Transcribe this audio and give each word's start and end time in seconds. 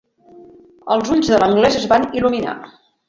Els 0.95 1.11
ulls 1.17 1.29
de 1.33 1.41
l'anglès 1.43 1.77
es 1.83 1.87
van 1.93 2.09
il·luminar. 2.21 2.57